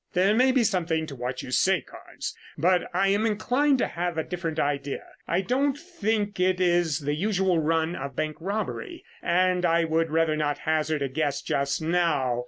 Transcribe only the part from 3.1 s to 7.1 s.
inclined to have a different idea. I don't think it is